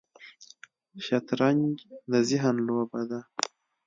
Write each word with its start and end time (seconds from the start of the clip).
شطرنج 1.05 1.75
د 2.11 2.13
ذهن 2.29 2.55
لوبه 2.67 3.01
ده 3.09 3.19